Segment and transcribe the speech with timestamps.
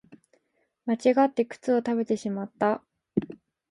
[0.87, 2.81] 間違って靴を食べてしまった